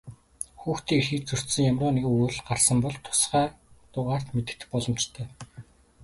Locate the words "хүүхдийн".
0.61-0.99